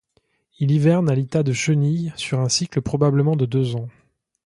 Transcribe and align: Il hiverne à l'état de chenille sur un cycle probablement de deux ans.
Il 0.57 0.71
hiverne 0.71 1.11
à 1.11 1.13
l'état 1.13 1.43
de 1.43 1.53
chenille 1.53 2.11
sur 2.17 2.39
un 2.39 2.49
cycle 2.49 2.81
probablement 2.81 3.35
de 3.35 3.45
deux 3.45 3.75
ans. 3.75 3.87